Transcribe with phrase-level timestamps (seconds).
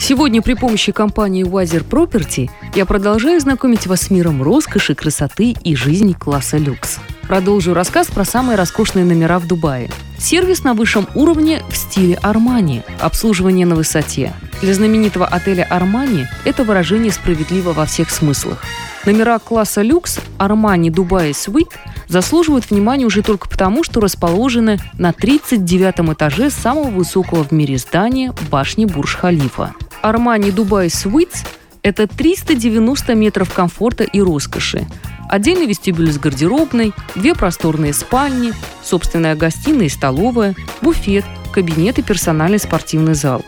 [0.00, 5.74] Сегодня при помощи компании Wiser Property я продолжаю знакомить вас с миром роскоши, красоты и
[5.74, 6.98] жизни класса люкс.
[7.22, 9.90] Продолжу рассказ про самые роскошные номера в Дубае.
[10.18, 14.32] Сервис на высшем уровне в стиле Армани, обслуживание на высоте.
[14.62, 18.64] Для знаменитого отеля Армани это выражение справедливо во всех смыслах.
[19.04, 21.74] Номера класса люкс Армани Дубай Suite
[22.08, 28.32] заслуживают внимания уже только потому, что расположены на 39 этаже самого высокого в мире здания
[28.50, 29.74] башни Бурж-Халифа.
[30.08, 31.46] Армани Дубай Suites–
[31.82, 34.86] это 390 метров комфорта и роскоши,
[35.28, 42.58] отдельный вестибюль с гардеробной, две просторные спальни, собственная гостиная и столовая, буфет, кабинет и персональный
[42.58, 43.44] спортивный зал.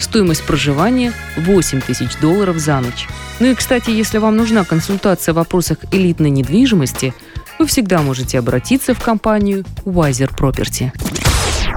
[0.00, 3.06] Стоимость проживания– 8 тысяч долларов за ночь.
[3.38, 7.12] Ну и, кстати, если вам нужна консультация в вопросах элитной недвижимости,
[7.58, 10.90] вы всегда можете обратиться в компанию Wiser Property.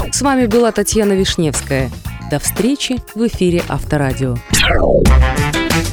[0.10, 1.92] С вами была Татьяна Вишневская–
[2.32, 4.38] до встречи в эфире Авторадио.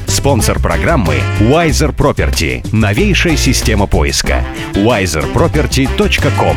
[0.06, 2.67] Спонсор программы Wiser Property.
[2.72, 4.44] Новейшая система поиска.
[4.75, 6.56] wiserproperty.com